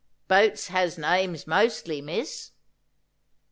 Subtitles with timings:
[0.27, 2.53] 'Boats has names mostly, miss.'